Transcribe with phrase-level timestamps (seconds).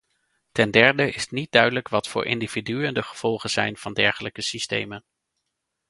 [0.51, 5.05] Ten derde is niet duidelijk wat voor individuen de gevolgen zijn van dergelijke systemen.